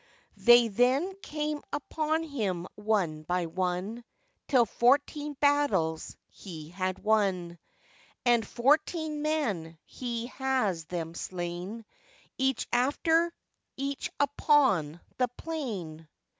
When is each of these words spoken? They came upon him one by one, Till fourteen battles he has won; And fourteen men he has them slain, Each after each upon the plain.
They 0.37 0.67
came 1.21 1.61
upon 1.71 2.23
him 2.23 2.65
one 2.73 3.21
by 3.21 3.45
one, 3.45 4.03
Till 4.47 4.65
fourteen 4.65 5.35
battles 5.39 6.17
he 6.27 6.69
has 6.69 6.95
won; 6.95 7.59
And 8.25 8.43
fourteen 8.47 9.21
men 9.21 9.77
he 9.85 10.25
has 10.41 10.85
them 10.85 11.13
slain, 11.13 11.85
Each 12.39 12.67
after 12.73 13.31
each 13.77 14.09
upon 14.19 14.99
the 15.19 15.27
plain. 15.27 16.07